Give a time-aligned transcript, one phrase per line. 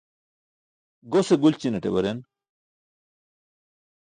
[1.11, 2.19] Gose gulćinaṭe baren.